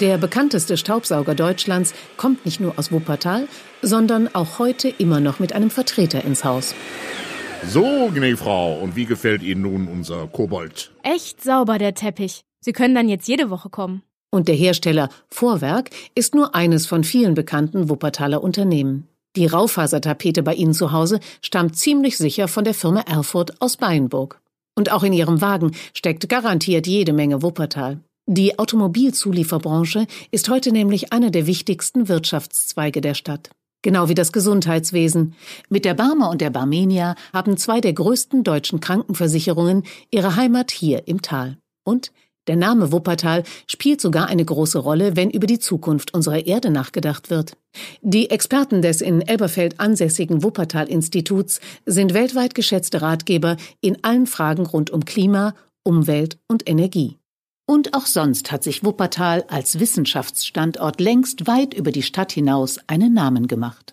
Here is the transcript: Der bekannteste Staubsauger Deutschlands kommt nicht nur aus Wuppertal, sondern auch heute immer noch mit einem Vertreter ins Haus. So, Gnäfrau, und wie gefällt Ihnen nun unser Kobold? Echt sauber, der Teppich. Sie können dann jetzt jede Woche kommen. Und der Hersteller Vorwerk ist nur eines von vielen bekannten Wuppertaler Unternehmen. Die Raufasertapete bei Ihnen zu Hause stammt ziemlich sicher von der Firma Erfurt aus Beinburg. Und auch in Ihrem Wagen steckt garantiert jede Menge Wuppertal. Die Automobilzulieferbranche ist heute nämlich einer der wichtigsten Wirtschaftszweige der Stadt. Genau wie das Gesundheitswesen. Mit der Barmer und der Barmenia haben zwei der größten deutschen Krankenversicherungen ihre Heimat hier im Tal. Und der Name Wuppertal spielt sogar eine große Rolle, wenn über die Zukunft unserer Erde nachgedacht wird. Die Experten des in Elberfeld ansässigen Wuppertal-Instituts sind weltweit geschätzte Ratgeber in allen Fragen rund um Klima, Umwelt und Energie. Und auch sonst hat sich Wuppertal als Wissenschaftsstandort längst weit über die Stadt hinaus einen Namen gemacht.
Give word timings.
Der 0.00 0.18
bekannteste 0.18 0.76
Staubsauger 0.76 1.34
Deutschlands 1.34 1.94
kommt 2.16 2.44
nicht 2.44 2.60
nur 2.60 2.78
aus 2.78 2.90
Wuppertal, 2.90 3.46
sondern 3.82 4.34
auch 4.34 4.58
heute 4.58 4.88
immer 4.88 5.20
noch 5.20 5.38
mit 5.38 5.52
einem 5.52 5.70
Vertreter 5.70 6.24
ins 6.24 6.44
Haus. 6.44 6.74
So, 7.68 8.10
Gnäfrau, 8.12 8.80
und 8.80 8.96
wie 8.96 9.04
gefällt 9.04 9.42
Ihnen 9.42 9.62
nun 9.62 9.86
unser 9.86 10.26
Kobold? 10.26 10.92
Echt 11.04 11.42
sauber, 11.42 11.78
der 11.78 11.94
Teppich. 11.94 12.40
Sie 12.60 12.72
können 12.72 12.94
dann 12.94 13.08
jetzt 13.08 13.28
jede 13.28 13.50
Woche 13.50 13.70
kommen. 13.70 14.02
Und 14.30 14.48
der 14.48 14.56
Hersteller 14.56 15.10
Vorwerk 15.28 15.90
ist 16.14 16.34
nur 16.34 16.54
eines 16.54 16.86
von 16.86 17.04
vielen 17.04 17.34
bekannten 17.34 17.88
Wuppertaler 17.88 18.42
Unternehmen. 18.42 19.06
Die 19.36 19.46
Raufasertapete 19.46 20.42
bei 20.42 20.54
Ihnen 20.54 20.74
zu 20.74 20.90
Hause 20.90 21.20
stammt 21.40 21.76
ziemlich 21.76 22.18
sicher 22.18 22.48
von 22.48 22.64
der 22.64 22.74
Firma 22.74 23.00
Erfurt 23.02 23.60
aus 23.60 23.76
Beinburg. 23.76 24.40
Und 24.74 24.90
auch 24.90 25.02
in 25.02 25.12
Ihrem 25.12 25.40
Wagen 25.40 25.72
steckt 25.94 26.28
garantiert 26.28 26.86
jede 26.86 27.12
Menge 27.12 27.42
Wuppertal. 27.42 28.00
Die 28.34 28.58
Automobilzulieferbranche 28.58 30.06
ist 30.30 30.48
heute 30.48 30.72
nämlich 30.72 31.12
einer 31.12 31.30
der 31.30 31.46
wichtigsten 31.46 32.08
Wirtschaftszweige 32.08 33.02
der 33.02 33.12
Stadt. 33.12 33.50
Genau 33.82 34.08
wie 34.08 34.14
das 34.14 34.32
Gesundheitswesen. 34.32 35.34
Mit 35.68 35.84
der 35.84 35.92
Barmer 35.92 36.30
und 36.30 36.40
der 36.40 36.48
Barmenia 36.48 37.14
haben 37.34 37.58
zwei 37.58 37.82
der 37.82 37.92
größten 37.92 38.42
deutschen 38.42 38.80
Krankenversicherungen 38.80 39.82
ihre 40.10 40.34
Heimat 40.36 40.70
hier 40.70 41.06
im 41.08 41.20
Tal. 41.20 41.58
Und 41.84 42.10
der 42.46 42.56
Name 42.56 42.90
Wuppertal 42.90 43.44
spielt 43.66 44.00
sogar 44.00 44.28
eine 44.28 44.46
große 44.46 44.78
Rolle, 44.78 45.14
wenn 45.14 45.28
über 45.28 45.46
die 45.46 45.58
Zukunft 45.58 46.14
unserer 46.14 46.46
Erde 46.46 46.70
nachgedacht 46.70 47.28
wird. 47.28 47.58
Die 48.00 48.30
Experten 48.30 48.80
des 48.80 49.02
in 49.02 49.20
Elberfeld 49.20 49.78
ansässigen 49.78 50.42
Wuppertal-Instituts 50.42 51.60
sind 51.84 52.14
weltweit 52.14 52.54
geschätzte 52.54 53.02
Ratgeber 53.02 53.58
in 53.82 54.02
allen 54.02 54.26
Fragen 54.26 54.64
rund 54.64 54.88
um 54.88 55.04
Klima, 55.04 55.54
Umwelt 55.84 56.38
und 56.48 56.66
Energie. 56.66 57.18
Und 57.66 57.94
auch 57.94 58.06
sonst 58.06 58.50
hat 58.50 58.64
sich 58.64 58.84
Wuppertal 58.84 59.44
als 59.48 59.78
Wissenschaftsstandort 59.78 61.00
längst 61.00 61.46
weit 61.46 61.74
über 61.74 61.92
die 61.92 62.02
Stadt 62.02 62.32
hinaus 62.32 62.78
einen 62.88 63.14
Namen 63.14 63.46
gemacht. 63.46 63.91